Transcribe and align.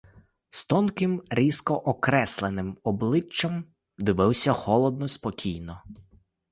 З 0.49 0.65
тонким, 0.65 1.23
різко 1.29 1.75
окресленим 1.75 2.77
обличчям, 2.83 3.65
дивився 3.97 4.53
холодно, 4.53 5.07
спокійно. 5.07 5.81